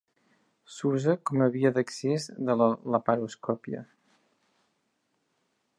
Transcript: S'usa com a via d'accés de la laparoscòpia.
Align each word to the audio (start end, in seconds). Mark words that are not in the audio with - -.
S'usa 0.75 1.13
com 1.29 1.43
a 1.45 1.47
via 1.55 1.71
d'accés 1.75 2.25
de 2.49 2.57
la 2.63 2.71
laparoscòpia. 2.95 3.87